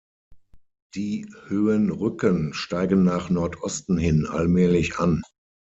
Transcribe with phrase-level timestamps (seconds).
[0.95, 5.21] Die Höhenrücken steigen nach Nordosten hin allmählich an.